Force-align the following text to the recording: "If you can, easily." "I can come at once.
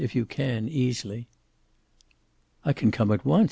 "If 0.03 0.15
you 0.15 0.25
can, 0.25 0.67
easily." 0.67 1.27
"I 2.65 2.73
can 2.73 2.89
come 2.89 3.11
at 3.11 3.23
once. 3.23 3.39